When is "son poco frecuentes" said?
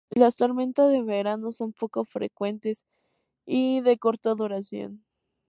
1.51-2.83